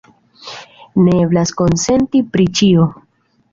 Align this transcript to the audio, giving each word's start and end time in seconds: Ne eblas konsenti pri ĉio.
Ne 1.09 1.13
eblas 1.27 1.53
konsenti 1.61 2.25
pri 2.33 2.49
ĉio. 2.61 2.91